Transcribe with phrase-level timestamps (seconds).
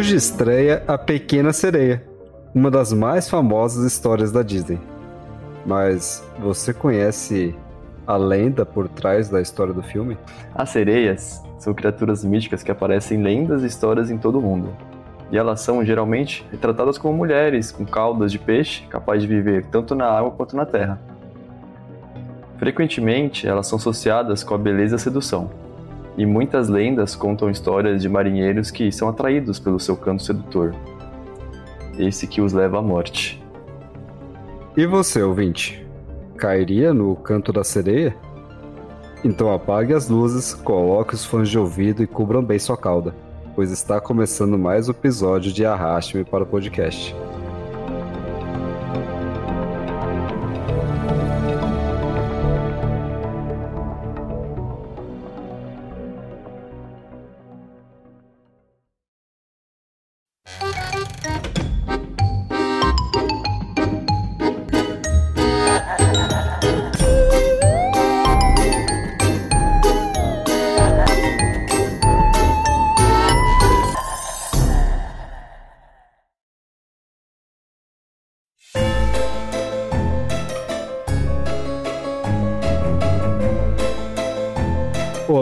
[0.00, 2.02] Hoje estreia A Pequena Sereia,
[2.54, 4.78] uma das mais famosas histórias da Disney.
[5.66, 7.54] Mas você conhece
[8.06, 10.16] a lenda por trás da história do filme?
[10.54, 14.74] As sereias são criaturas míticas que aparecem em lendas e histórias em todo o mundo.
[15.30, 19.94] E elas são geralmente retratadas como mulheres com caudas de peixe capazes de viver tanto
[19.94, 20.98] na água quanto na terra.
[22.56, 25.50] Frequentemente, elas são associadas com a beleza e a sedução.
[26.16, 30.74] E muitas lendas contam histórias de marinheiros que são atraídos pelo seu canto sedutor.
[31.98, 33.42] Esse que os leva à morte.
[34.76, 35.86] E você, ouvinte?
[36.36, 38.16] Cairia no canto da sereia?
[39.24, 43.14] Então apague as luzes, coloque os fones de ouvido e cubram bem sua cauda,
[43.54, 47.14] pois está começando mais um episódio de Arraste-me para o podcast.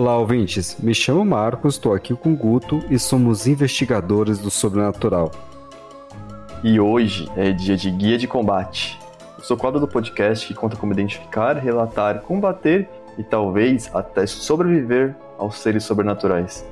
[0.00, 0.76] Olá, ouvintes.
[0.78, 5.32] Me chamo Marcos, estou aqui com o Guto e somos investigadores do sobrenatural.
[6.62, 8.96] E hoje é dia de Guia de Combate.
[9.36, 15.16] Eu sou quadro do podcast que conta como identificar, relatar, combater e talvez até sobreviver
[15.36, 16.64] aos seres sobrenaturais.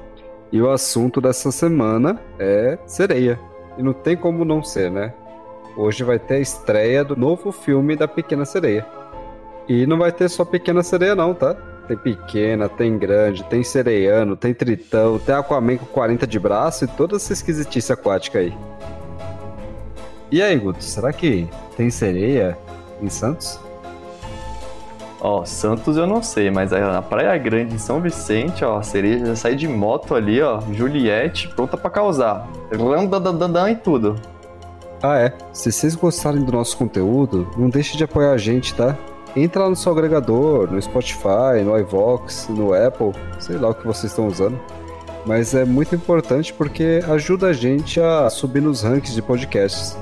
[0.52, 3.40] E o assunto dessa semana é sereia.
[3.76, 5.12] E não tem como não ser, né?
[5.76, 8.86] Hoje vai ter a estreia do novo filme da Pequena Sereia.
[9.68, 11.56] E não vai ter só Pequena Sereia, não, tá?
[11.86, 16.88] Tem pequena, tem grande, tem sereiano, tem tritão, tem Aquaman com 40 de braço e
[16.88, 18.52] toda essa esquisitice aquática aí.
[20.30, 22.58] E aí, Guto, será que tem sereia
[23.00, 23.60] em Santos?
[25.20, 29.24] Ó, Santos eu não sei, mas na Praia Grande, em São Vicente, ó, a sereia
[29.24, 32.48] já sai de moto ali, ó, Juliette, pronta para causar.
[32.70, 34.16] Randandandan e tudo.
[35.02, 35.32] Ah, é.
[35.52, 38.96] Se vocês gostarem do nosso conteúdo, não deixe de apoiar a gente, tá?
[39.36, 43.86] Entra lá no seu agregador, no Spotify, no iVox, no Apple, sei lá o que
[43.86, 44.58] vocês estão usando.
[45.26, 49.94] Mas é muito importante porque ajuda a gente a subir nos rankings de podcasts.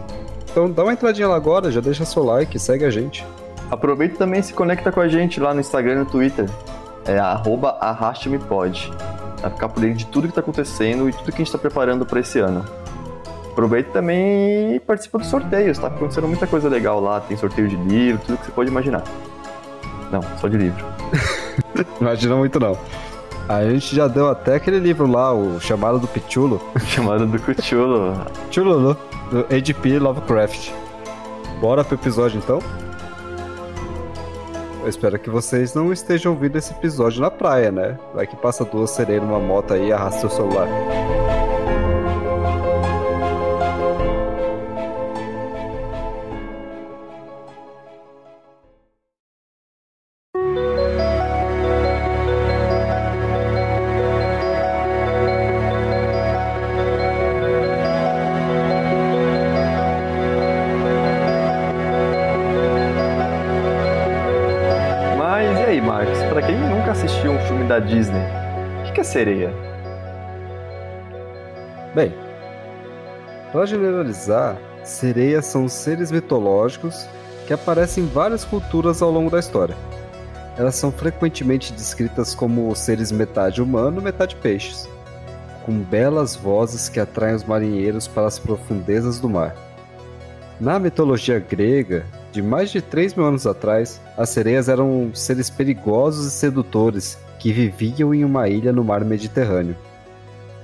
[0.48, 3.26] Então dá uma entradinha lá agora, já deixa seu like, segue a gente.
[3.68, 6.48] Aproveita também e se conecta com a gente lá no Instagram e no Twitter.
[7.04, 8.92] É arroba arrastmepod.
[9.40, 11.58] Pra ficar por dentro de tudo que tá acontecendo e tudo que a gente tá
[11.58, 12.64] preparando para esse ano.
[13.54, 17.20] Aproveita também e participa dos sorteios, tá acontecendo muita coisa legal lá.
[17.20, 19.04] Tem sorteio de livro, tudo que você pode imaginar.
[20.10, 20.84] Não, só de livro.
[22.00, 22.76] Imagina muito não.
[23.48, 26.60] A gente já deu até aquele livro lá, o Chamado do Pichulo.
[26.84, 28.26] Chamado do Cuchulo.
[28.50, 28.96] Chululu,
[29.30, 30.00] do H.P.
[30.00, 30.72] Lovecraft.
[31.60, 32.58] Bora pro episódio então?
[34.82, 37.96] Eu espero que vocês não estejam ouvindo esse episódio na praia, né?
[38.12, 40.66] Vai que passa duas sereias numa moto aí e arrasta seu celular.
[67.86, 68.24] Disney,
[68.88, 69.52] o que é sereia?
[71.94, 72.14] Bem,
[73.52, 77.06] para generalizar, sereias são seres mitológicos
[77.46, 79.76] que aparecem em várias culturas ao longo da história.
[80.56, 84.88] Elas são frequentemente descritas como seres metade humano, metade peixes,
[85.66, 89.54] com belas vozes que atraem os marinheiros para as profundezas do mar.
[90.58, 96.26] Na mitologia grega, de mais de 3 mil anos atrás, as sereias eram seres perigosos
[96.26, 99.76] e sedutores que viviam em uma ilha no mar Mediterrâneo.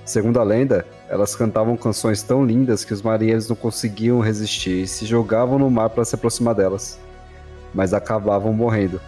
[0.05, 4.87] Segundo a lenda, elas cantavam canções tão lindas que os marinheiros não conseguiam resistir e
[4.88, 6.99] se jogavam no mar para se aproximar delas,
[7.75, 9.00] mas acabavam morrendo,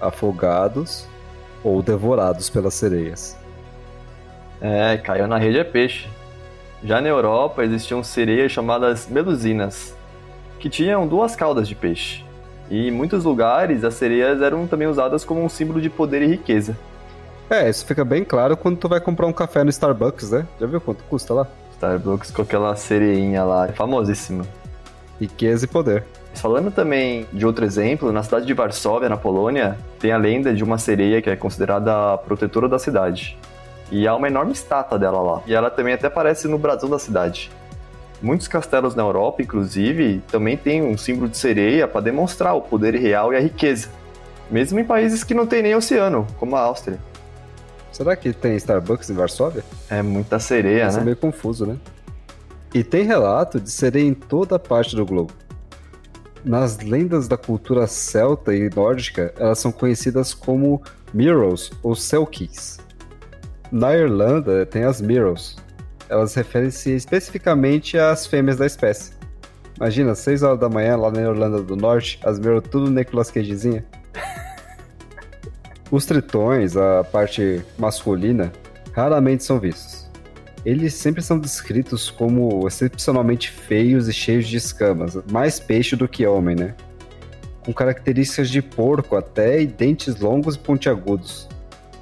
[0.00, 1.06] afogados
[1.62, 3.36] ou devorados pelas sereias.
[4.60, 6.08] É, caiu na rede é peixe.
[6.82, 9.94] Já na Europa existiam sereias chamadas melusinas,
[10.58, 12.24] que tinham duas caudas de peixe.
[12.70, 16.26] E em muitos lugares as sereias eram também usadas como um símbolo de poder e
[16.26, 16.76] riqueza.
[17.50, 20.46] É, isso fica bem claro quando tu vai comprar um café no Starbucks, né?
[20.60, 21.48] Já viu quanto custa lá?
[21.72, 24.44] Starbucks com aquela sereinha lá, famosíssima.
[25.20, 26.04] Riqueza e poder.
[26.32, 30.62] Falando também de outro exemplo, na cidade de Varsóvia, na Polônia, tem a lenda de
[30.62, 33.36] uma sereia que é considerada a protetora da cidade.
[33.90, 35.42] E há uma enorme estátua dela lá.
[35.44, 37.50] E ela também até aparece no brasão da cidade.
[38.22, 42.94] Muitos castelos na Europa, inclusive, também têm um símbolo de sereia para demonstrar o poder
[42.94, 43.88] real e a riqueza.
[44.48, 47.09] Mesmo em países que não tem nem oceano, como a Áustria.
[47.92, 49.64] Será que tem Starbucks em Varsóvia?
[49.88, 51.02] É muita sereia, Isso né?
[51.02, 51.76] é meio confuso, né?
[52.72, 55.32] E tem relato de sereia em toda parte do globo.
[56.44, 60.80] Nas lendas da cultura celta e nórdica, elas são conhecidas como
[61.12, 62.78] Mirrors ou Selkies.
[63.70, 65.56] Na Irlanda tem as Mirrors.
[66.08, 69.12] Elas referem-se especificamente às fêmeas da espécie.
[69.76, 73.84] Imagina, 6 horas da manhã lá na Irlanda do Norte, as Mirrors tudo Nicolas Cagezinha.
[75.90, 78.52] Os tritões, a parte masculina,
[78.92, 80.08] raramente são vistos.
[80.64, 86.26] Eles sempre são descritos como excepcionalmente feios e cheios de escamas, mais peixe do que
[86.26, 86.74] homem, né?
[87.64, 91.48] Com características de porco até e dentes longos e pontiagudos.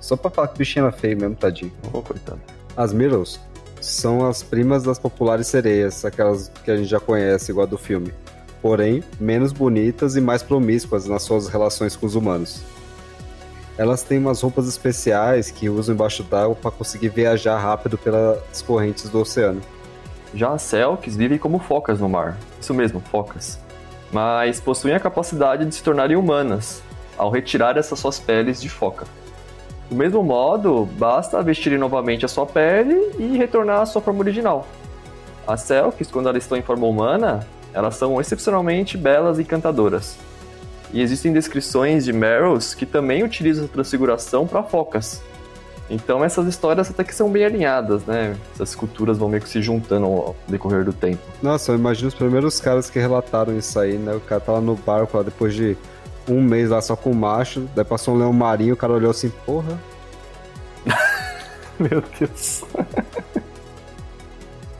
[0.00, 1.72] Só pra falar que o bichinho era feio mesmo, tadinho.
[1.92, 2.40] Oh, coitado.
[2.76, 3.40] As Mirrors
[3.80, 7.78] são as primas das populares sereias, aquelas que a gente já conhece, igual a do
[7.78, 8.12] filme.
[8.60, 12.62] Porém, menos bonitas e mais promíscuas nas suas relações com os humanos.
[13.78, 19.08] Elas têm umas roupas especiais que usam embaixo d'água para conseguir viajar rápido pelas correntes
[19.08, 19.60] do oceano.
[20.34, 22.36] Já as Selks vivem como focas no mar.
[22.60, 23.56] Isso mesmo, focas.
[24.12, 26.82] Mas possuem a capacidade de se tornarem humanas
[27.16, 29.06] ao retirar essas suas peles de foca.
[29.88, 34.66] Do mesmo modo, basta vestirem novamente a sua pele e retornar à sua forma original.
[35.46, 40.18] As Selks, quando elas estão em forma humana, elas são excepcionalmente belas e encantadoras.
[40.92, 45.22] E existem descrições de Merrills que também utilizam a transfiguração para focas.
[45.90, 48.36] Então essas histórias até que são bem alinhadas, né?
[48.54, 51.22] Essas culturas vão meio que se juntando ao decorrer do tempo.
[51.42, 54.14] Nossa, eu imagino os primeiros caras que relataram isso aí, né?
[54.14, 55.76] O cara tava no barco lá depois de
[56.28, 59.10] um mês lá só com o macho, daí passou um leão marinho, o cara olhou
[59.10, 59.78] assim, porra.
[61.80, 62.64] Meu Deus.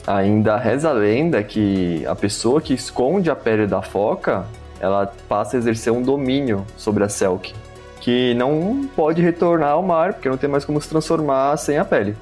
[0.07, 4.47] Ainda reza a lenda que a pessoa que esconde a pele da foca,
[4.81, 7.55] ela passa a exercer um domínio sobre a Selk,
[8.01, 11.85] que não pode retornar ao mar, porque não tem mais como se transformar sem a
[11.85, 12.17] pele.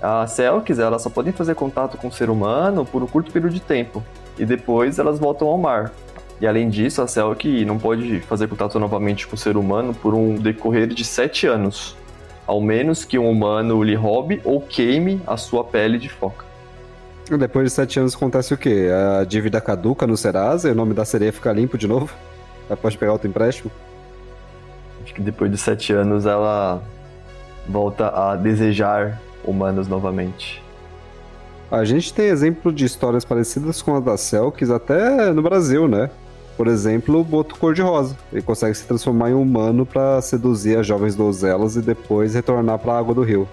[0.00, 3.54] As Selks, elas só podem fazer contato com o ser humano por um curto período
[3.54, 4.02] de tempo,
[4.38, 5.92] e depois elas voltam ao mar.
[6.40, 10.12] E além disso, a Selk não pode fazer contato novamente com o ser humano por
[10.12, 11.96] um decorrer de sete anos,
[12.46, 16.51] ao menos que um humano lhe roube ou queime a sua pele de foca.
[17.30, 18.88] Depois de sete anos acontece o quê?
[19.20, 22.12] A dívida caduca no Serasa e o nome da sereia fica limpo de novo?
[22.68, 23.70] Ela pode pegar outro empréstimo?
[25.02, 26.82] Acho que depois de sete anos ela
[27.68, 30.62] volta a desejar humanos novamente.
[31.70, 36.10] A gente tem exemplo de histórias parecidas com a da Selkis até no Brasil, né?
[36.56, 38.16] Por exemplo, o Boto Cor-de-Rosa.
[38.30, 42.92] Ele consegue se transformar em humano para seduzir as jovens donzelas e depois retornar para
[42.92, 43.48] a água do rio.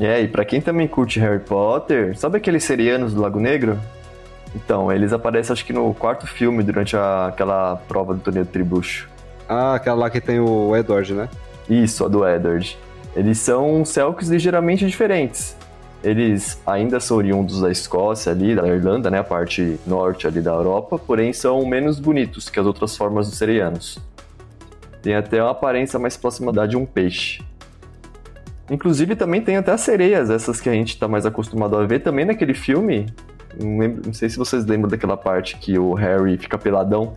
[0.00, 3.78] É, e pra quem também curte Harry Potter, sabe aqueles serianos do Lago Negro?
[4.56, 8.50] Então, eles aparecem acho que no quarto filme, durante a, aquela prova do torneio de
[8.50, 9.10] tribucho.
[9.46, 11.28] Ah, aquela lá que tem o Edward, né?
[11.68, 12.78] Isso, a do Edward.
[13.14, 15.54] Eles são Selks ligeiramente diferentes.
[16.02, 20.52] Eles ainda são oriundos da Escócia ali, da Irlanda, né, a parte norte ali da
[20.52, 23.98] Europa, porém são menos bonitos que as outras formas dos serianos.
[25.02, 27.42] Tem até uma aparência mais próxima da de um peixe.
[28.70, 31.98] Inclusive também tem até as sereias, essas que a gente tá mais acostumado a ver
[32.00, 33.06] também naquele filme.
[33.60, 37.16] Não, lembro, não sei se vocês lembram daquela parte que o Harry fica peladão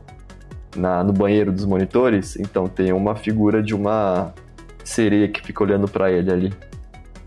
[0.75, 2.35] na, no banheiro dos monitores.
[2.37, 4.33] Então tem uma figura de uma
[4.83, 6.53] sereia que fica olhando para ele ali.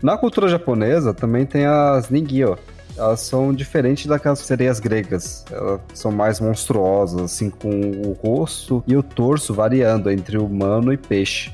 [0.03, 2.57] Na cultura japonesa também tem as Ningyo.
[2.97, 5.45] Elas são diferentes daquelas sereias gregas.
[5.49, 10.97] Elas são mais monstruosas, assim, com o rosto e o torso variando entre humano e
[10.97, 11.53] peixe.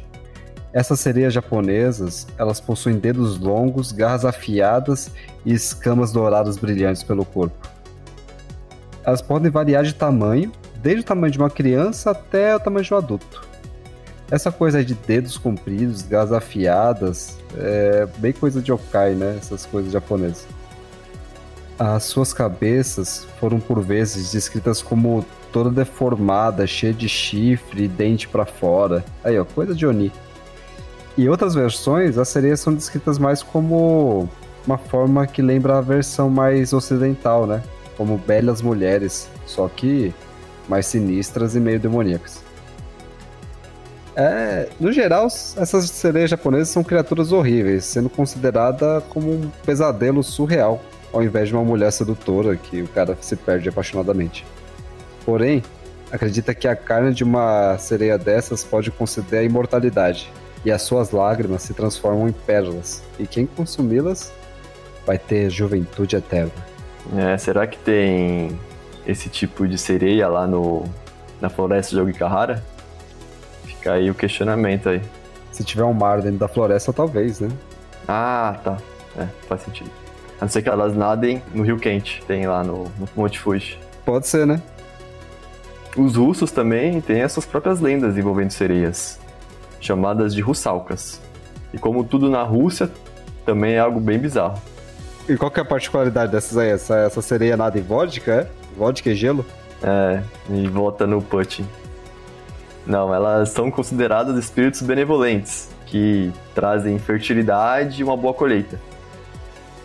[0.74, 5.12] Essas sereias japonesas, elas possuem dedos longos, garras afiadas
[5.46, 7.70] e escamas douradas brilhantes pelo corpo.
[9.06, 10.51] Elas podem variar de tamanho,
[10.82, 13.48] desde o tamanho de uma criança até o tamanho de um adulto.
[14.32, 19.36] Essa coisa de dedos compridos, garras afiadas, é bem coisa de yokai, né?
[19.38, 20.48] Essas coisas japonesas.
[21.77, 28.27] As suas cabeças foram por vezes descritas como toda deformada, cheia de chifre e dente
[28.27, 29.06] para fora.
[29.24, 30.12] Aí, ó, coisa de Oni.
[31.17, 34.27] E outras versões, as sereias são descritas mais como
[34.65, 37.62] uma forma que lembra a versão mais ocidental, né?
[37.96, 40.13] Como belas mulheres, só que
[40.67, 42.41] mais sinistras e meio demoníacas.
[44.15, 50.82] É, no geral, essas sereias japonesas são criaturas horríveis, sendo considerada como um pesadelo surreal,
[51.12, 54.46] ao invés de uma mulher sedutora que o cara se perde apaixonadamente.
[55.25, 55.63] Porém,
[56.12, 60.32] acredita que a carne de uma sereia dessas pode conceder a imortalidade.
[60.65, 64.32] E as suas lágrimas se transformam em pérolas, e quem consumi-las
[65.05, 66.51] vai ter juventude eterna.
[67.15, 68.58] É, será que tem
[69.05, 70.84] esse tipo de sereia lá no,
[71.41, 72.63] na floresta de Ogikahara?
[73.65, 75.01] Fica aí o questionamento aí.
[75.51, 77.50] Se tiver um mar dentro da floresta, talvez, né?
[78.08, 78.77] Ah, tá.
[79.17, 79.91] É, faz sentido.
[80.39, 83.77] A não ser que elas nadem no Rio Quente, tem lá no, no Monte Fuji.
[84.05, 84.62] Pode ser, né?
[85.96, 89.20] Os russos também têm as suas próprias lendas envolvendo sereias,
[89.84, 91.22] chamadas de russalcas.
[91.74, 92.90] E como tudo na Rússia,
[93.46, 94.60] também é algo bem bizarro.
[95.28, 96.70] E qual que é a particularidade dessas aí?
[96.70, 98.48] Essa, essa sereia nada em vodka, é?
[98.78, 99.46] Vodka e gelo?
[99.82, 101.66] É, e volta no Putin.
[102.86, 108.80] Não, elas são consideradas espíritos benevolentes, que trazem fertilidade e uma boa colheita.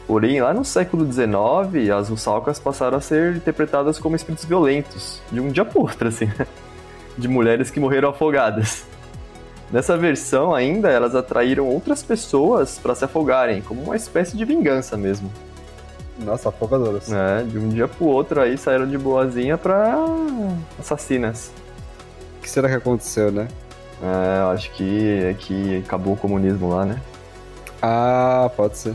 [0.06, 5.38] Porém, lá no século XIX, as russalcas passaram a ser interpretadas como espíritos violentos, de
[5.38, 6.28] um dia para outro, assim,
[7.16, 8.87] de mulheres que morreram afogadas.
[9.70, 14.96] Nessa versão ainda, elas atraíram outras pessoas para se afogarem, como uma espécie de vingança
[14.96, 15.30] mesmo.
[16.18, 17.12] Nossa, afogadoras.
[17.12, 20.04] É, de um dia pro outro aí saíram de boazinha pra
[20.78, 21.52] assassinas.
[22.38, 23.46] O que será que aconteceu, né?
[24.02, 27.00] É, eu acho que, é que acabou o comunismo lá, né?
[27.82, 28.94] Ah, pode ser.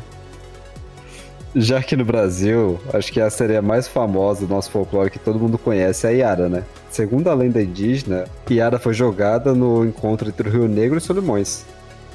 [1.55, 5.39] Já que no Brasil, acho que a sereia mais famosa do nosso folclore que todo
[5.39, 6.63] mundo conhece é a Yara, né?
[6.93, 11.65] Segundo a lenda indígena, Yara foi jogada no encontro entre o Rio Negro e Solimões.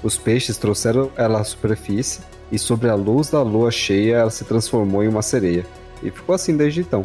[0.05, 2.21] Os peixes trouxeram ela à superfície
[2.53, 5.67] e sobre a luz da lua cheia ela se transformou em uma sereia.
[6.01, 7.05] E ficou assim desde então.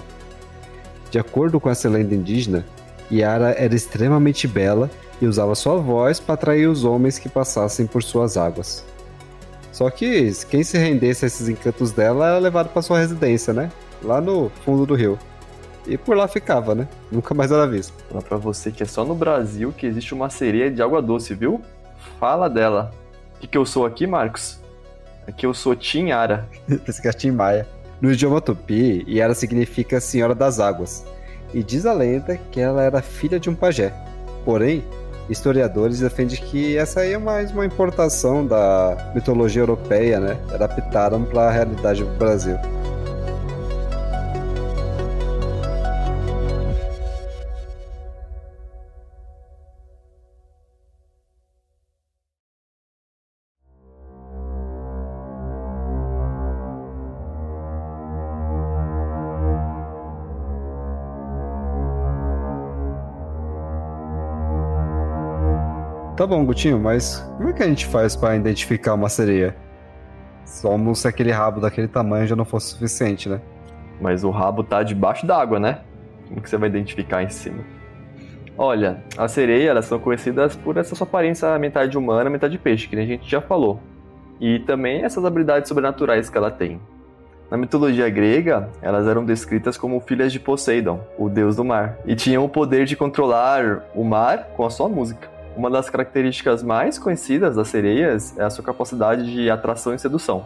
[1.09, 2.63] De acordo com essa lenda indígena,
[3.11, 4.87] Yara era extremamente bela
[5.19, 8.85] e usava sua voz para atrair os homens que passassem por suas águas.
[9.71, 13.71] Só que quem se rendesse a esses encantos dela era levado para sua residência, né?
[14.03, 15.17] Lá no fundo do rio.
[15.85, 16.87] E por lá ficava, né?
[17.11, 17.93] Nunca mais era visto.
[18.09, 21.33] Fala pra você que é só no Brasil que existe uma sereia de água doce,
[21.33, 21.61] viu?
[22.19, 22.91] Fala dela.
[23.35, 24.59] O que, que eu sou aqui, Marcos?
[25.27, 26.47] Aqui eu sou Tinhara.
[26.87, 27.67] Esse que é Tim Maia.
[28.01, 31.05] No idioma tupi, Yara significa Senhora das Águas.
[31.53, 33.93] E diz a lenda que ela era filha de um pajé.
[34.43, 34.83] Porém,
[35.29, 40.37] historiadores defendem que essa aí é mais uma importação da mitologia europeia, né?
[40.53, 42.57] Adaptaram para a realidade do Brasil.
[66.23, 69.53] Tá bom, Gutinho, mas como é que a gente faz para identificar uma sereia?
[70.45, 73.41] Só se aquele rabo daquele tamanho já não fosse suficiente, né?
[73.99, 75.81] Mas o rabo tá debaixo d'água, né?
[76.29, 77.61] Como que você vai identificar em cima?
[78.57, 82.95] Olha, as sereias elas são conhecidas por essa sua aparência metade humana, metade peixe, que
[82.95, 83.81] a gente já falou.
[84.39, 86.79] E também essas habilidades sobrenaturais que ela tem.
[87.51, 92.15] Na mitologia grega, elas eram descritas como filhas de Poseidon, o deus do mar, e
[92.15, 95.32] tinham o poder de controlar o mar com a sua música.
[95.55, 100.45] Uma das características mais conhecidas das sereias é a sua capacidade de atração e sedução.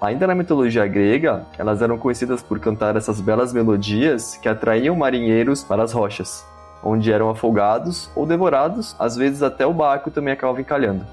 [0.00, 5.64] Ainda na mitologia grega, elas eram conhecidas por cantar essas belas melodias que atraíam marinheiros
[5.64, 6.46] para as rochas,
[6.82, 11.04] onde eram afogados ou devorados, às vezes até o barco também acabava encalhando.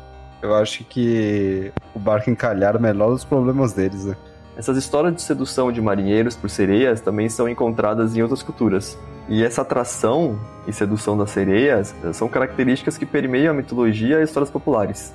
[0.42, 4.16] Eu acho que o barco encalhar é o menor dos problemas deles, né?
[4.56, 8.98] Essas histórias de sedução de marinheiros por sereias também são encontradas em outras culturas.
[9.28, 14.52] E essa atração e sedução das sereias são características que permeiam a mitologia e histórias
[14.52, 15.12] populares.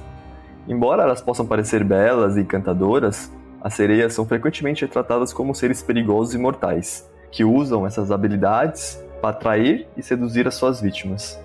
[0.67, 3.31] Embora elas possam parecer belas e encantadoras,
[3.61, 9.31] as sereias são frequentemente retratadas como seres perigosos e mortais, que usam essas habilidades para
[9.31, 11.39] atrair e seduzir as suas vítimas.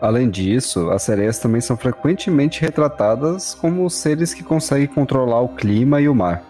[0.00, 6.00] Além disso, as sereias também são frequentemente retratadas como seres que conseguem controlar o clima
[6.00, 6.44] e o mar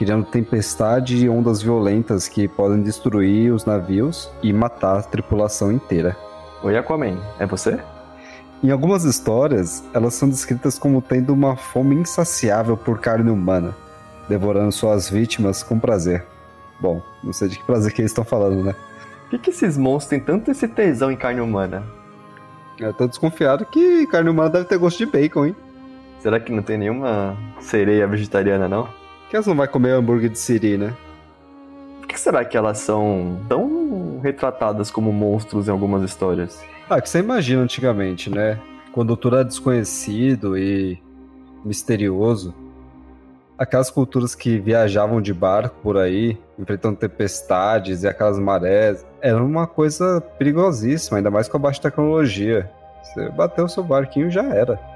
[0.00, 6.16] criando tempestade e ondas violentas que podem destruir os navios e matar a tripulação inteira.
[6.62, 7.78] Oi, Aquaman, é você?
[8.64, 13.76] Em algumas histórias, elas são descritas como tendo uma fome insaciável por carne humana,
[14.26, 16.24] devorando suas vítimas com prazer.
[16.80, 18.74] Bom, não sei de que prazer que eles estão falando, né?
[19.24, 21.84] Por que, que esses monstros têm tanto esse tesão em carne humana?
[22.78, 25.56] Eu tô desconfiado que carne humana deve ter gosto de bacon, hein?
[26.20, 28.99] Será que não tem nenhuma sereia vegetariana, não?
[29.30, 30.92] Que elas não vai comer hambúrguer de siri, né?
[32.00, 36.60] Por que será que elas são tão retratadas como monstros em algumas histórias?
[36.88, 38.58] Ah, que você imagina antigamente, né?
[38.92, 41.00] Quando tudo era desconhecido e
[41.64, 42.52] misterioso.
[43.56, 49.66] Aquelas culturas que viajavam de barco por aí, enfrentando tempestades e aquelas marés, era uma
[49.66, 52.68] coisa perigosíssima, ainda mais com a baixa tecnologia.
[53.02, 54.89] Você bateu o seu barquinho já era.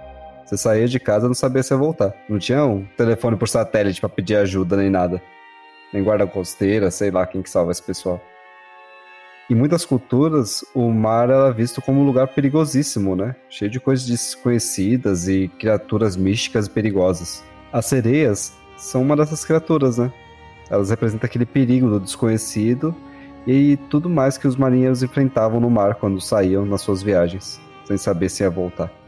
[0.44, 2.14] Você saía de casa não sabia se ia voltar.
[2.28, 5.22] Não tinha um telefone por satélite para pedir ajuda nem nada.
[5.92, 8.20] Nem guarda costeira, sei lá quem que salva esse pessoal.
[9.50, 13.36] Em muitas culturas, o mar era visto como um lugar perigosíssimo, né?
[13.48, 17.44] Cheio de coisas desconhecidas e criaturas místicas e perigosas.
[17.72, 20.12] As sereias são uma dessas criaturas, né?
[20.70, 22.94] Elas representam aquele perigo do desconhecido
[23.46, 27.98] e tudo mais que os marinheiros enfrentavam no mar quando saíam nas suas viagens, sem
[27.98, 29.03] saber se ia voltar.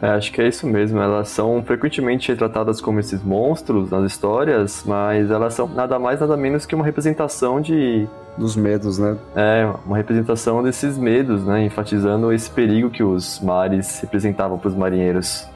[0.00, 1.00] É, acho que é isso mesmo.
[1.00, 6.36] Elas são frequentemente retratadas como esses monstros nas histórias, mas elas são nada mais nada
[6.36, 9.16] menos que uma representação de dos medos, né?
[9.36, 14.74] É, uma representação desses medos, né, enfatizando esse perigo que os mares representavam para os
[14.74, 15.46] marinheiros.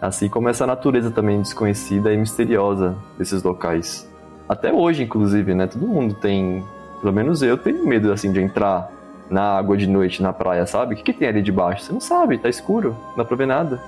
[0.00, 4.10] Assim como essa natureza também desconhecida e misteriosa desses locais.
[4.48, 5.66] Até hoje, inclusive, né?
[5.66, 6.64] Todo mundo tem,
[7.00, 8.90] pelo menos eu tenho medo assim de entrar
[9.30, 10.94] na água de noite na praia, sabe?
[10.94, 11.84] O que, que tem ali debaixo?
[11.84, 13.80] Você não sabe, tá escuro, não dá pra ver nada.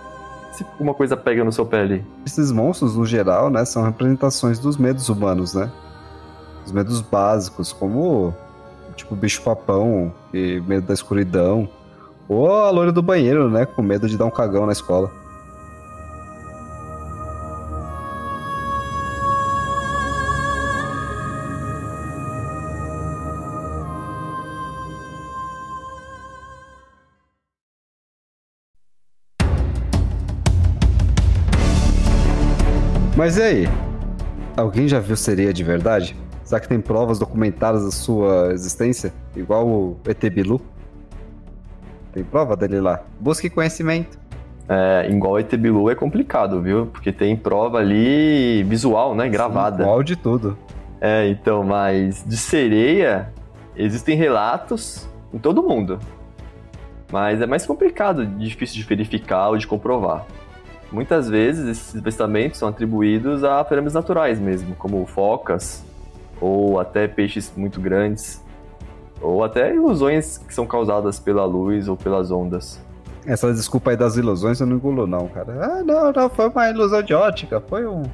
[0.53, 2.05] Se alguma coisa pega no seu pé ali.
[2.27, 5.71] Esses monstros, no geral, né, são representações dos medos humanos, né?
[6.65, 8.35] Os medos básicos, como
[8.97, 11.69] tipo bicho-papão e medo da escuridão.
[12.29, 13.65] Ou a loira do banheiro, né?
[13.65, 15.11] Com medo de dar um cagão na escola.
[33.29, 33.69] Mas e aí?
[34.57, 36.17] Alguém já viu sereia de verdade?
[36.45, 39.13] Será que tem provas documentadas da sua existência?
[39.37, 40.59] Igual o ET Bilu?
[42.11, 43.03] Tem prova dele lá.
[43.21, 44.19] Busque conhecimento.
[44.67, 46.87] É, igual o ET Bilu é complicado, viu?
[46.87, 49.29] Porque tem prova ali visual, né?
[49.29, 49.83] Gravada.
[49.83, 50.57] Igual de tudo.
[50.99, 53.31] É, então, mas de sereia,
[53.77, 55.99] existem relatos em todo mundo.
[57.13, 60.25] Mas é mais complicado, difícil de verificar ou de comprovar.
[60.91, 65.85] Muitas vezes esses avistamentos são atribuídos a fenômenos naturais mesmo, como focas,
[66.41, 68.43] ou até peixes muito grandes,
[69.21, 72.81] ou até ilusões que são causadas pela luz ou pelas ondas.
[73.27, 75.53] Essa desculpa aí das ilusões eu não engulo não, cara.
[75.61, 78.05] Ah, não, não, foi uma ilusão de ótica, foi um...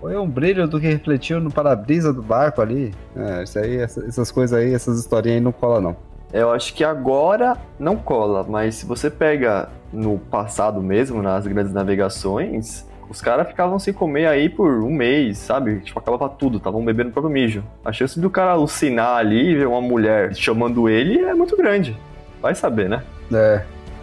[0.00, 2.94] Foi um brilho do que refletiu no para-brisa do barco ali.
[3.16, 5.96] É, isso aí, essas coisas aí, essas historinhas aí não cola não.
[6.32, 11.72] Eu acho que agora não cola, mas se você pega no passado mesmo, nas grandes
[11.72, 15.80] navegações, os caras ficavam sem comer aí por um mês, sabe?
[15.80, 17.62] Tipo, acabava tudo, estavam bebendo o próprio mijo.
[17.84, 21.96] A chance do cara alucinar ali e ver uma mulher chamando ele é muito grande.
[22.42, 23.02] Vai saber, né?
[23.32, 23.62] É.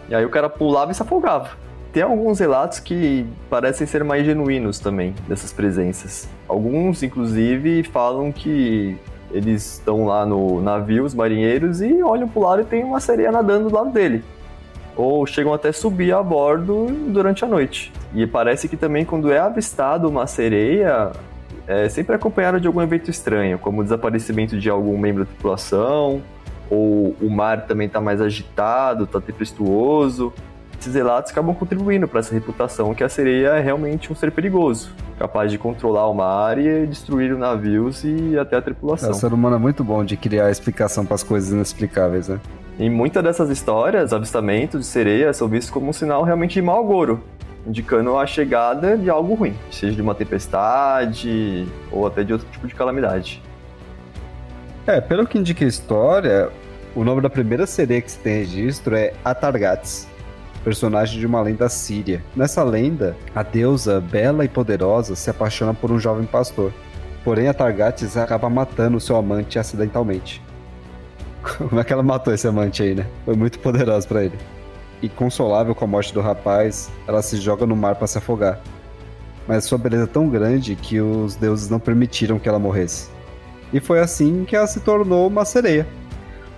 [0.10, 1.52] E aí o cara pulava e se afogava.
[1.92, 6.28] Tem alguns relatos que parecem ser mais genuínos também, dessas presenças.
[6.48, 8.98] Alguns, inclusive, falam que
[9.34, 13.32] eles estão lá no navio, os marinheiros, e olham pro lado e tem uma sereia
[13.32, 14.24] nadando do lado dele.
[14.96, 17.92] Ou chegam até subir a bordo durante a noite.
[18.14, 21.12] E parece que também quando é avistado uma sereia,
[21.68, 26.22] é sempre acompanhada de algum evento estranho, como o desaparecimento de algum membro da tripulação,
[26.70, 30.32] ou o mar também está mais agitado, está tempestuoso,
[30.84, 34.92] esses relatos acabam contribuindo para essa reputação que a sereia é realmente um ser perigoso,
[35.18, 39.12] capaz de controlar o mar e destruir os navios e até a tripulação.
[39.12, 42.40] O ser humano é muito bom de criar explicação para as coisas inexplicáveis, né?
[42.78, 46.84] Em muitas dessas histórias, avistamentos de sereias são vistos como um sinal realmente de mau
[46.84, 47.24] agouro,
[47.66, 52.68] indicando a chegada de algo ruim, seja de uma tempestade ou até de outro tipo
[52.68, 53.42] de calamidade.
[54.86, 56.50] É, pelo que indica a história,
[56.94, 60.12] o nome da primeira sereia que se tem registro é Atargates,
[60.64, 62.24] personagem de uma lenda síria.
[62.36, 66.74] Nessa lenda, a deusa bela e poderosa se apaixona por um jovem pastor.
[67.24, 70.42] Porém, a Targates acaba matando seu amante acidentalmente.
[71.42, 73.06] Como é que ela matou esse amante aí, né?
[73.26, 74.38] Foi muito poderosa para ele.
[75.02, 78.62] Inconsolável com a morte do rapaz, ela se joga no mar para se afogar.
[79.48, 83.10] Mas sua beleza é tão grande que os deuses não permitiram que ela morresse.
[83.74, 85.86] E foi assim que ela se tornou uma sereia.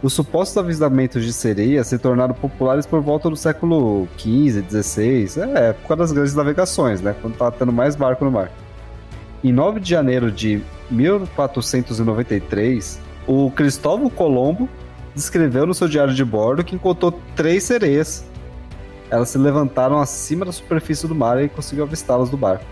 [0.03, 5.69] Os supostos avistamentos de sereias se tornaram populares por volta do século XV, XVI, é,
[5.69, 7.15] época das grandes navegações, né?
[7.21, 8.51] Quando estava tendo mais barco no mar.
[9.43, 14.69] Em 9 de janeiro de 1493, o Cristóvão Colombo
[15.15, 18.25] descreveu no seu diário de bordo que encontrou três sereias.
[19.10, 22.65] Elas se levantaram acima da superfície do mar e conseguiu avistá-las do barco.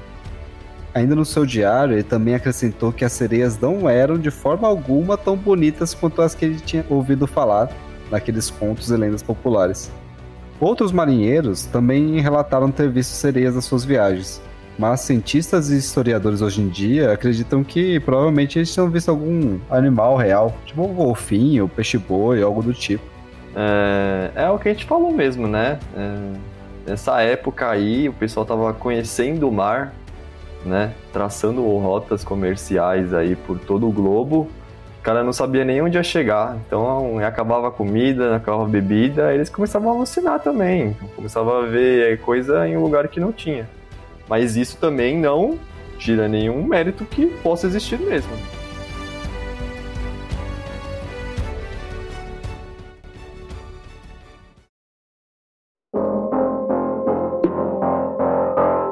[0.93, 5.17] Ainda no seu diário, ele também acrescentou que as sereias não eram de forma alguma
[5.17, 7.69] tão bonitas quanto as que ele tinha ouvido falar
[8.11, 9.91] naqueles contos e lendas populares.
[10.59, 14.39] Outros marinheiros também relataram ter visto sereias nas suas viagens,
[14.77, 20.15] mas cientistas e historiadores hoje em dia acreditam que provavelmente eles tinham visto algum animal
[20.15, 23.03] real, tipo um golfinho, peixe-boi, algo do tipo.
[23.55, 25.79] É, é o que a gente falou mesmo, né?
[25.95, 29.93] É, nessa época aí, o pessoal tava conhecendo o mar,
[30.65, 30.93] né?
[31.11, 34.49] Traçando rotas comerciais aí por todo o globo.
[34.99, 36.57] O cara não sabia nem onde ia chegar.
[36.65, 40.95] Então, acabava a comida, acabava a bebida, eles começavam a alucinar também.
[41.15, 43.67] Começavam a ver coisa em um lugar que não tinha.
[44.29, 45.59] Mas isso também não
[45.97, 48.31] tira nenhum mérito que possa existir mesmo.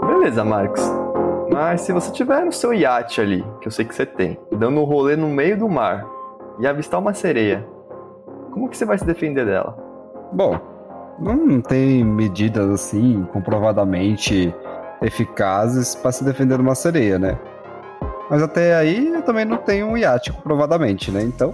[0.08, 1.01] Beleza, Marcos.
[1.64, 4.82] Mas se você tiver no seu iate ali, que eu sei que você tem, dando
[4.82, 6.04] um rolê no meio do mar
[6.58, 7.64] e avistar uma sereia,
[8.52, 9.78] como que você vai se defender dela?
[10.34, 10.60] Bom,
[11.20, 14.52] não tem medidas assim comprovadamente
[15.04, 17.38] eficazes para se defender de uma sereia, né?
[18.28, 21.22] Mas até aí eu também não tenho um iate comprovadamente, né?
[21.22, 21.54] Então.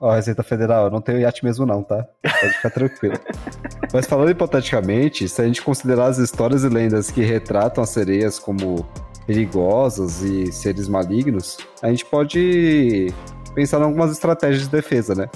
[0.00, 2.06] Ó, Receita Federal, eu não tenho iate mesmo, não, tá?
[2.22, 3.14] Pode ficar tranquilo.
[3.92, 8.38] Mas falando hipoteticamente, se a gente considerar as histórias e lendas que retratam as sereias
[8.38, 8.86] como
[9.26, 13.12] perigosas e seres malignos, a gente pode
[13.54, 15.28] pensar em algumas estratégias de defesa, né?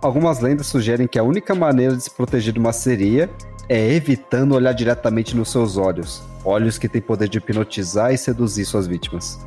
[0.00, 3.30] Algumas lendas sugerem que a única maneira de se proteger de uma sereia
[3.68, 8.64] é evitando olhar diretamente nos seus olhos, olhos que têm poder de hipnotizar e seduzir
[8.64, 9.38] suas vítimas.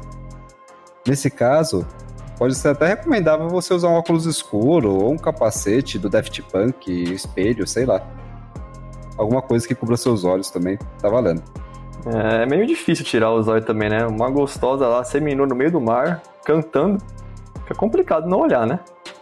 [1.06, 1.86] Nesse caso,
[2.38, 6.90] pode ser até recomendável você usar um óculos escuro ou um capacete do Daft Punk,
[7.14, 8.02] espelho, sei lá.
[9.18, 11.42] Alguma coisa que cubra seus olhos também, tá valendo.
[12.06, 14.06] É, é meio difícil tirar os olhos também, né?
[14.06, 17.02] Uma gostosa lá, seminua no meio do mar, cantando.
[17.62, 18.80] Fica complicado não olhar, né?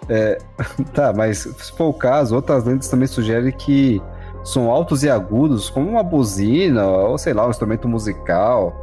[0.09, 0.37] É,
[0.93, 4.01] tá, mas se for o caso, outras lentes também sugerem que
[4.43, 8.73] som altos e agudos, como uma buzina ou sei lá, um instrumento musical,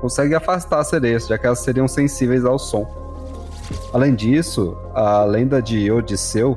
[0.00, 3.09] consegue afastar as sereias, já que elas seriam sensíveis ao som.
[3.92, 6.56] Além disso, a lenda de Odisseu,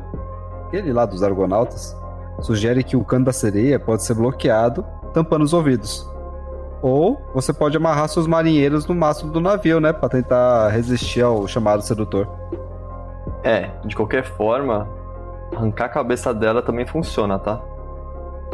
[0.67, 1.95] aquele lá dos Argonautas,
[2.41, 6.09] sugere que o cano da sereia pode ser bloqueado, tampando os ouvidos.
[6.81, 11.47] Ou você pode amarrar seus marinheiros no mastro do navio, né, para tentar resistir ao
[11.47, 12.27] chamado sedutor.
[13.43, 14.87] É, de qualquer forma,
[15.55, 17.61] arrancar a cabeça dela também funciona, tá?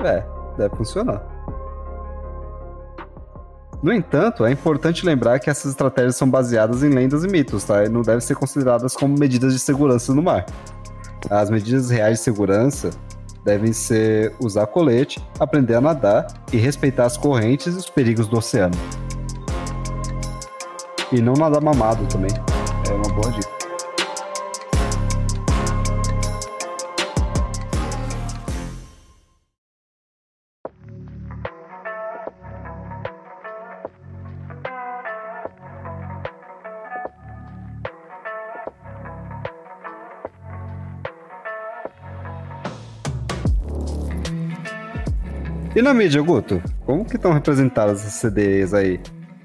[0.04, 0.24] É,
[0.58, 1.22] deve funcionar.
[3.82, 7.86] No entanto, é importante lembrar que essas estratégias são baseadas em lendas e mitos, tá?
[7.86, 10.46] E não devem ser consideradas como medidas de segurança no mar.
[11.30, 12.90] As medidas reais de segurança
[13.46, 18.38] devem ser usar colete, aprender a nadar e respeitar as correntes e os perigos do
[18.38, 18.76] oceano.
[21.12, 22.32] E não nadar mamado também.
[22.90, 23.59] É uma boa dica.
[45.80, 46.62] E na mídia, Guto?
[46.86, 49.00] Como que estão representadas as CDs aí?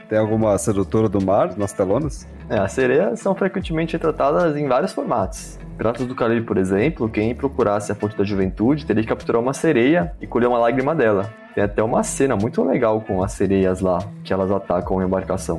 [0.08, 2.26] Tem alguma sedutora do mar nas telonas?
[2.50, 5.60] É, as sereias são frequentemente retratadas em vários formatos.
[5.78, 9.54] Piratas do Caribe, por exemplo, quem procurasse a fonte da juventude teria que capturar uma
[9.54, 11.32] sereia e colher uma lágrima dela.
[11.54, 15.58] Tem até uma cena muito legal com as sereias lá, que elas atacam a embarcação.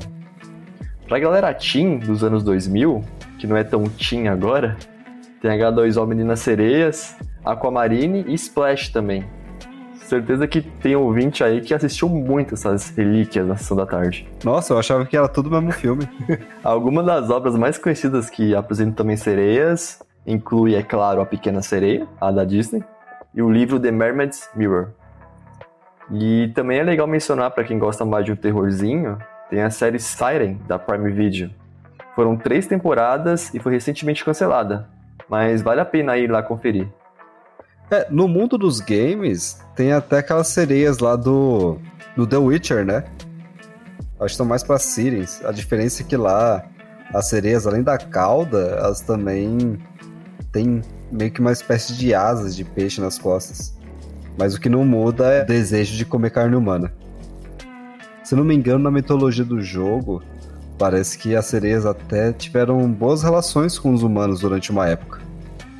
[1.07, 3.01] Pra galera teen dos anos 2000,
[3.39, 4.75] que não é tão teen agora,
[5.41, 9.23] tem H2O Meninas Sereias, Aquamarine e Splash também,
[10.07, 14.27] certeza que tem ouvinte aí que assistiu muito essas relíquias na sessão da tarde.
[14.43, 16.07] Nossa, eu achava que era tudo o mesmo filme.
[16.63, 22.07] Algumas das obras mais conhecidas que apresentam também sereias inclui, é claro, A Pequena Sereia,
[22.19, 22.83] a da Disney,
[23.33, 24.89] e o livro The Mermaid's Mirror.
[26.11, 29.17] E também é legal mencionar para quem gosta mais de um terrorzinho,
[29.49, 31.51] tem a série Siren da Prime Video.
[32.15, 34.87] Foram três temporadas e foi recentemente cancelada,
[35.29, 36.87] mas vale a pena ir lá conferir.
[37.91, 41.77] É, no mundo dos games, tem até aquelas sereias lá do,
[42.15, 43.03] do The Witcher, né?
[44.19, 45.43] Acho que são mais pra Sirens.
[45.43, 46.63] A diferença é que lá,
[47.13, 49.77] as sereias, além da cauda, elas também
[50.51, 53.77] têm meio que uma espécie de asas de peixe nas costas.
[54.37, 56.93] Mas o que não muda é o desejo de comer carne humana.
[58.23, 60.23] Se não me engano, na mitologia do jogo,
[60.79, 65.24] parece que as sereias até tiveram boas relações com os humanos durante uma época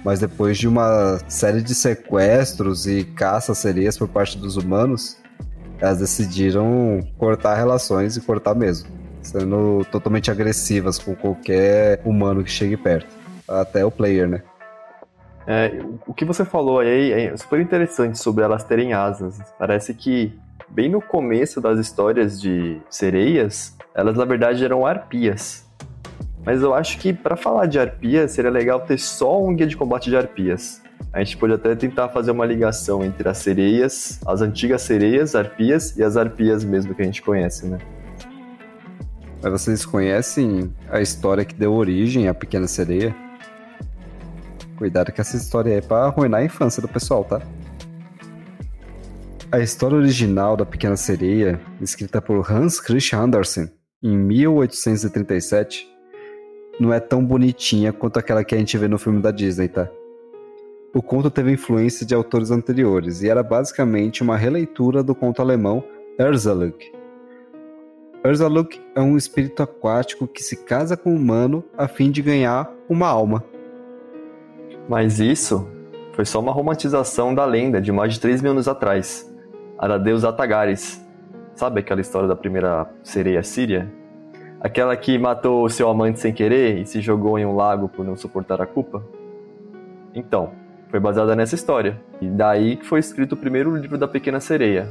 [0.06, 5.18] mas depois de uma série de sequestros e caça sereias por parte dos humanos,
[5.80, 8.88] elas decidiram cortar relações e cortar mesmo,
[9.24, 13.08] sendo totalmente agressivas com qualquer humano que chegue perto,
[13.48, 14.44] até o player, né?
[15.48, 19.40] É, o que você falou aí é super interessante sobre elas terem asas.
[19.58, 20.32] Parece que
[20.70, 25.65] bem no começo das histórias de sereias, elas na verdade eram arpias.
[26.46, 29.76] Mas eu acho que para falar de arpias seria legal ter só um guia de
[29.76, 30.82] combate de arpias.
[31.12, 35.98] A gente pode até tentar fazer uma ligação entre as sereias, as antigas sereias, arpias,
[35.98, 37.80] e as arpias mesmo que a gente conhece, né?
[39.42, 43.16] Mas vocês conhecem a história que deu origem à Pequena Sereia?
[44.78, 47.42] Cuidado que essa história é para arruinar a infância do pessoal, tá?
[49.52, 53.72] A história original da Pequena Sereia, escrita por Hans Christian Andersen
[54.04, 55.95] em 1837,
[56.80, 59.90] não é tão bonitinha quanto aquela que a gente vê no filme da Disney, tá?
[60.94, 65.84] O conto teve influência de autores anteriores e era basicamente uma releitura do conto alemão
[66.18, 66.92] Erzaluk.
[68.24, 72.74] Erzaluk é um espírito aquático que se casa com um humano a fim de ganhar
[72.90, 73.44] uma alma.
[74.88, 75.68] Mas isso
[76.14, 79.30] foi só uma romantização da lenda de mais de 3 mil anos atrás,
[79.78, 81.06] a da deusa Tagares.
[81.56, 83.92] Sabe aquela história da primeira sereia síria?
[84.66, 88.16] Aquela que matou seu amante sem querer e se jogou em um lago por não
[88.16, 89.04] suportar a culpa?
[90.12, 90.54] Então,
[90.90, 92.02] foi baseada nessa história.
[92.20, 94.90] E daí que foi escrito o primeiro livro da Pequena Sereia.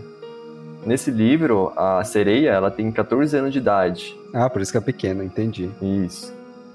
[0.86, 4.16] Nesse livro, a sereia ela tem 14 anos de idade.
[4.32, 5.68] Ah, por isso que é pequena, entendi.
[5.82, 6.32] Isso.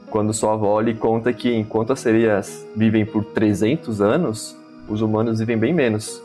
[0.10, 4.58] Quando sua avó lhe conta que enquanto as sereias vivem por 300 anos,
[4.90, 6.22] os humanos vivem bem menos.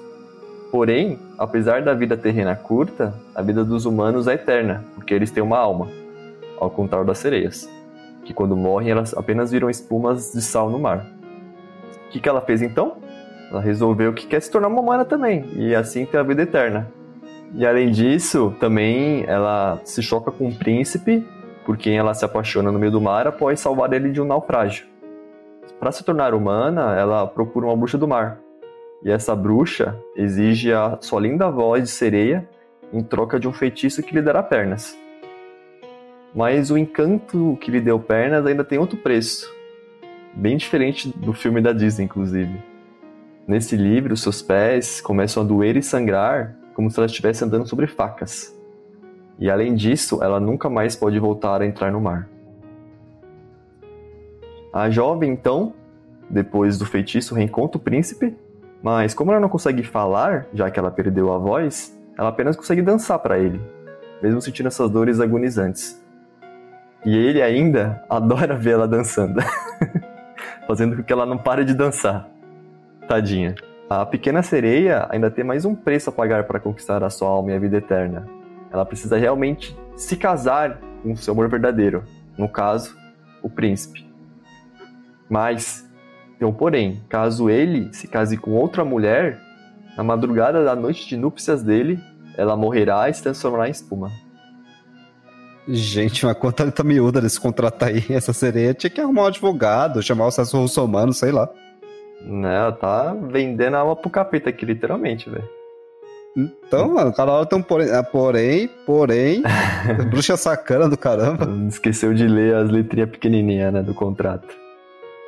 [0.72, 5.40] Porém, apesar da vida terrena curta, a vida dos humanos é eterna, porque eles têm
[5.40, 5.88] uma alma,
[6.64, 7.68] ao contrário das sereias,
[8.24, 11.14] que quando morrem elas apenas viram espumas de sal no mar
[12.14, 12.98] que, que ela fez então?
[13.50, 16.88] Ela resolveu que quer se tornar uma humana também, e assim ter a vida eterna.
[17.54, 21.26] E além disso, também ela se choca com um príncipe,
[21.66, 24.86] por quem ela se apaixona no meio do mar após salvar ele de um naufrágio.
[25.80, 28.38] Para se tornar humana, ela procura uma bruxa do mar.
[29.02, 32.48] E essa bruxa exige a sua linda voz de sereia
[32.92, 34.96] em troca de um feitiço que lhe dará pernas.
[36.34, 39.54] Mas o encanto que lhe deu pernas ainda tem outro preço
[40.34, 42.60] bem diferente do filme da Disney, inclusive.
[43.46, 47.86] Nesse livro, seus pés começam a doer e sangrar como se ela estivesse andando sobre
[47.86, 48.52] facas.
[49.38, 52.28] E além disso, ela nunca mais pode voltar a entrar no mar.
[54.72, 55.72] A jovem, então,
[56.28, 58.36] depois do feitiço, reencontra o príncipe,
[58.82, 62.82] mas como ela não consegue falar, já que ela perdeu a voz, ela apenas consegue
[62.82, 63.60] dançar para ele,
[64.20, 66.03] mesmo sentindo essas dores agonizantes.
[67.04, 69.40] E ele ainda adora vê-la dançando.
[70.66, 72.28] fazendo com que ela não pare de dançar.
[73.06, 73.54] Tadinha.
[73.88, 77.52] A pequena sereia ainda tem mais um preço a pagar para conquistar a sua alma
[77.52, 78.26] e a vida eterna.
[78.72, 82.02] Ela precisa realmente se casar com o seu amor verdadeiro,
[82.36, 82.96] no caso,
[83.42, 84.08] o príncipe.
[85.28, 85.88] Mas,
[86.38, 89.38] tem um porém, caso ele se case com outra mulher,
[89.96, 92.00] na madrugada da noite de núpcias dele,
[92.36, 94.10] ela morrerá e se transformará em espuma.
[95.66, 98.04] Gente, uma conta tá miúda desse contrato aí.
[98.10, 101.48] Essa sereia tinha que arrumar um advogado, chamar o Celso Russomano, sei lá.
[102.22, 105.48] Né, tá vendendo a alma pro capeta aqui, literalmente, velho.
[106.36, 109.42] Então, mano, cada hora tem um porém, ah, porém, porém,
[110.10, 111.46] bruxa sacana do caramba.
[111.68, 114.48] Esqueceu de ler as letrinhas pequenininhas, né, do contrato.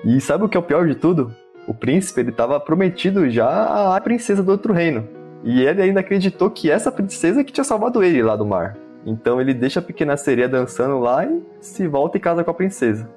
[0.05, 1.33] E sabe o que é o pior de tudo?
[1.69, 5.07] O príncipe, ele tava prometido já à princesa do outro reino.
[5.45, 8.77] E ele ainda acreditou que essa princesa que tinha salvado ele lá do mar.
[9.07, 12.55] Então ele deixa a pequena sereia dançando lá e se volta e casa com a
[12.55, 13.09] princesa.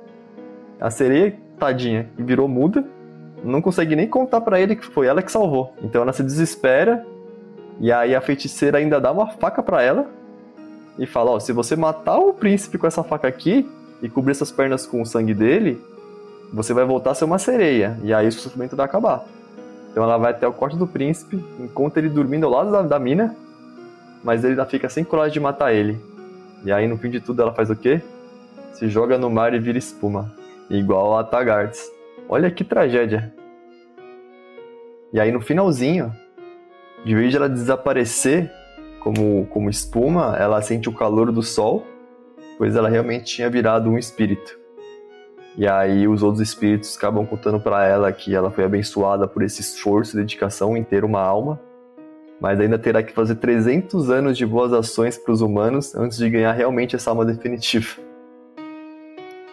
[0.80, 2.86] A sereia, tadinha, virou muda,
[3.44, 5.74] não consegue nem contar para ele que foi ela que salvou.
[5.82, 7.04] Então ela se desespera
[7.80, 10.06] e aí a feiticeira ainda dá uma faca para ela
[11.00, 13.68] e fala: Ó, se você matar o príncipe com essa faca aqui
[14.00, 15.82] e cobrir essas pernas com o sangue dele,
[16.54, 19.26] você vai voltar a ser uma sereia e aí o sofrimento vai acabar.
[19.92, 23.00] Então ela vai até o corte do príncipe, encontra ele dormindo ao lado da, da
[23.00, 23.36] mina
[24.24, 26.00] mas ele fica sem coragem de matar ele.
[26.64, 28.02] E aí, no fim de tudo, ela faz o quê?
[28.74, 30.34] Se joga no mar e vira espuma,
[30.70, 31.90] igual a Tagartes.
[32.28, 33.34] Olha que tragédia.
[35.12, 36.14] E aí, no finalzinho,
[37.04, 38.52] de vez de ela desaparecer
[39.00, 41.86] como, como espuma, ela sente o calor do sol,
[42.58, 44.60] pois ela realmente tinha virado um espírito.
[45.58, 49.62] E aí os outros espíritos acabam contando para ela que ela foi abençoada por esse
[49.62, 51.60] esforço e dedicação em ter uma alma
[52.40, 56.30] mas ainda terá que fazer 300 anos de boas ações para os humanos antes de
[56.30, 57.98] ganhar realmente essa alma definitiva.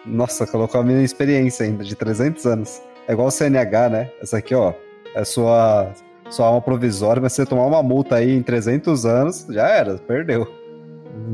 [0.05, 2.81] Nossa, colocou a minha experiência ainda, de 300 anos.
[3.07, 4.11] É igual o CNH, né?
[4.21, 4.73] Essa aqui, ó,
[5.13, 5.91] é sua,
[6.29, 10.47] sua alma provisória, mas você tomar uma multa aí em 300 anos, já era, perdeu.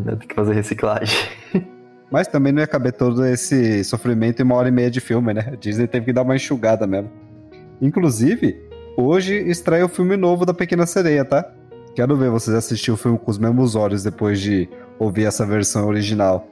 [0.04, 1.18] Vai ter que fazer reciclagem.
[2.10, 5.34] Mas também não ia caber todo esse sofrimento em uma hora e meia de filme,
[5.34, 5.50] né?
[5.52, 7.10] A Disney teve que dar uma enxugada mesmo.
[7.82, 8.56] Inclusive,
[8.96, 11.50] Hoje estreia o filme novo da Pequena Sereia, tá?
[11.96, 15.88] Quero ver vocês assistir o filme com os mesmos olhos depois de ouvir essa versão
[15.88, 16.48] original.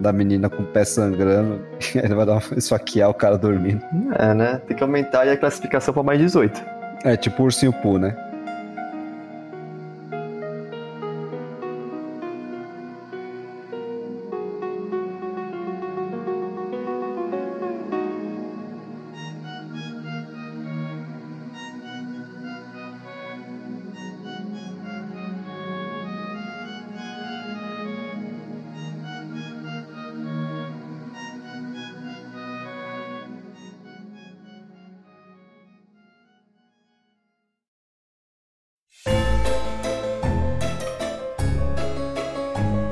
[0.00, 1.60] da menina com o pé sangrando.
[1.94, 3.80] Ele vai dar uma esfaquear o cara dormindo.
[4.18, 4.60] É, né?
[4.66, 6.60] Tem que aumentar aí a classificação pra mais 18.
[7.04, 8.16] É, tipo o ursinho Poo, né?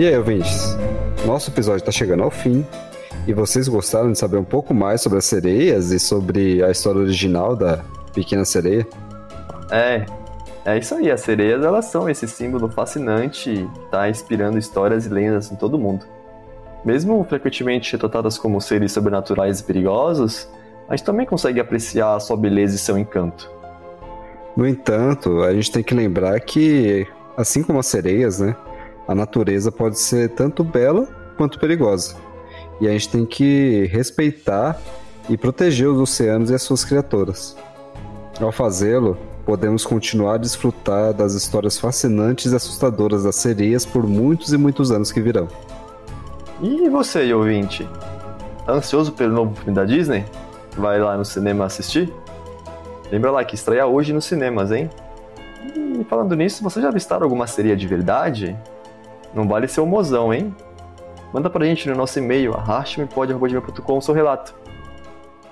[0.03, 0.77] E aí, ouvintes?
[1.25, 2.67] Nosso episódio está chegando ao fim.
[3.25, 7.01] E vocês gostaram de saber um pouco mais sobre as sereias e sobre a história
[7.01, 8.85] original da Pequena Sereia?
[9.71, 10.05] É,
[10.65, 11.09] é isso aí.
[11.09, 15.79] As sereias elas são esse símbolo fascinante que está inspirando histórias e lendas em todo
[15.79, 16.05] mundo.
[16.85, 20.49] Mesmo frequentemente retratadas como seres sobrenaturais e perigosos,
[20.89, 23.49] a gente também consegue apreciar a sua beleza e seu encanto.
[24.57, 28.57] No entanto, a gente tem que lembrar que, assim como as sereias, né,
[29.07, 32.17] a natureza pode ser tanto bela quanto perigosa.
[32.81, 34.81] E a gente tem que respeitar
[35.29, 37.57] e proteger os oceanos e as suas criaturas.
[38.41, 44.53] Ao fazê-lo, podemos continuar a desfrutar das histórias fascinantes e assustadoras das sereias por muitos
[44.53, 45.49] e muitos anos que virão.
[46.61, 47.89] E você, ouvinte?
[48.65, 50.25] Tá ansioso pelo novo filme da Disney?
[50.77, 52.13] Vai lá no cinema assistir?
[53.11, 54.89] Lembra lá que estreia hoje nos cinemas, hein?
[55.75, 58.57] E falando nisso, você já avistaram alguma sereia de verdade?
[59.35, 60.55] Não vale ser um mozão, hein?
[61.33, 64.55] Manda pra gente no nosso e-mail, arrastmepod.com o seu relato.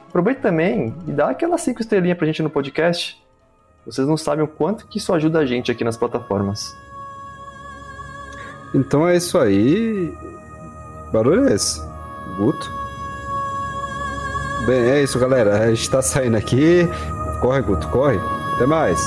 [0.09, 3.23] Aproveita também e dá aquelas 5 estrelinhas pra gente no podcast.
[3.87, 6.77] Vocês não sabem o quanto que isso ajuda a gente aqui nas plataformas.
[8.75, 10.13] Então é isso aí.
[11.13, 11.81] Barulho é esse?
[12.37, 12.71] Guto?
[14.67, 15.61] Bem, é isso, galera.
[15.61, 16.87] A gente tá saindo aqui.
[17.41, 18.19] Corre, Guto, corre.
[18.55, 19.01] Até mais.